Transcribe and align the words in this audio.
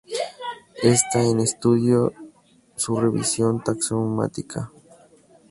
Está 0.81 1.21
en 1.21 1.41
estudio 1.41 2.11
su 2.75 2.95
revisión 2.99 3.63
taxonómica. 3.63 4.71